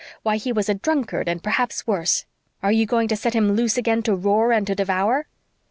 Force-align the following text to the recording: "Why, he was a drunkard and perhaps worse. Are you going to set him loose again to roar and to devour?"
"Why, 0.23 0.37
he 0.37 0.51
was 0.51 0.67
a 0.67 0.73
drunkard 0.73 1.27
and 1.29 1.43
perhaps 1.43 1.85
worse. 1.85 2.25
Are 2.63 2.71
you 2.71 2.87
going 2.87 3.07
to 3.09 3.15
set 3.15 3.35
him 3.35 3.51
loose 3.51 3.77
again 3.77 4.01
to 4.01 4.15
roar 4.15 4.51
and 4.51 4.65
to 4.65 4.73
devour?" 4.73 5.27